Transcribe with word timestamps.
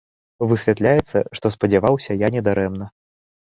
Высвятляецца, 0.53 1.17
што 1.41 1.45
спадзяваўся 1.57 2.19
я 2.25 2.31
не 2.39 2.45
дарэмна. 2.49 2.91